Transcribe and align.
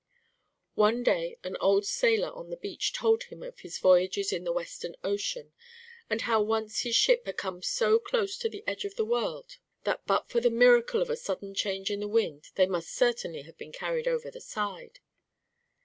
One 0.73 1.03
day 1.03 1.37
an 1.43 1.57
old 1.59 1.85
sailor 1.85 2.31
on 2.31 2.49
the 2.49 2.57
beach 2.57 2.91
told 2.91 3.25
him 3.25 3.43
of 3.43 3.59
his 3.59 3.77
voyages 3.77 4.33
in 4.33 4.45
the 4.45 4.51
western 4.51 4.95
ocean, 5.03 5.53
and 6.09 6.21
how 6.21 6.41
once 6.41 6.79
his 6.79 6.95
ship 6.95 7.27
had 7.27 7.37
come 7.37 7.61
so 7.61 7.99
close 7.99 8.35
to 8.39 8.49
the 8.49 8.63
edge 8.65 8.83
of 8.83 8.95
the 8.95 9.05
world 9.05 9.57
that 9.83 10.03
but 10.07 10.27
for 10.27 10.41
the 10.41 10.49
miracle 10.49 11.03
of 11.03 11.11
a 11.11 11.15
sudden 11.15 11.53
change 11.53 11.91
in 11.91 11.99
the 11.99 12.07
wind 12.07 12.47
they 12.55 12.65
must 12.65 12.89
certainly 12.89 13.43
have 13.43 13.59
been 13.59 13.71
carried 13.71 14.07
over 14.07 14.31
the 14.31 14.41
side. 14.41 15.01